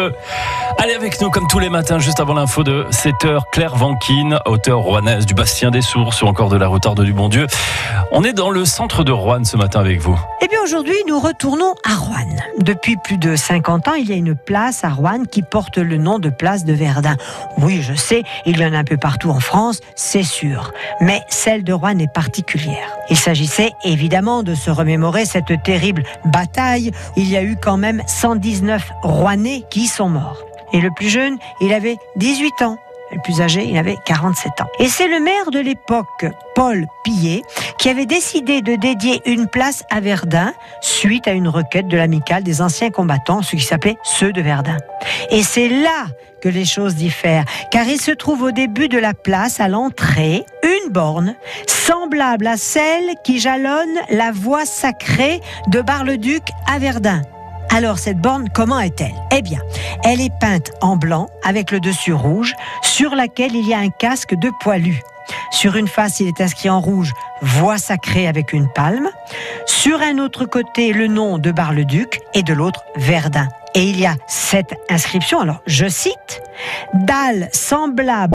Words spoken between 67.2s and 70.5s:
Voix sacrée avec une palme. Sur un autre